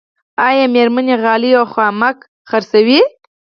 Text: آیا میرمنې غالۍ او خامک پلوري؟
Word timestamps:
آیا 0.47 0.65
میرمنې 0.75 1.15
غالۍ 1.23 1.51
او 1.59 1.65
خامک 1.73 2.17
پلوري؟ 2.47 2.99